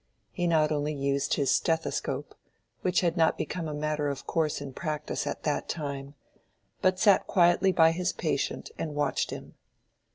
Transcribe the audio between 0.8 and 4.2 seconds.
used his stethoscope (which had not become a matter